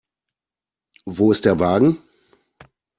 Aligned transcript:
Wo 1.05 1.31
ist 1.31 1.45
der 1.45 1.59
Wagen? 1.59 1.99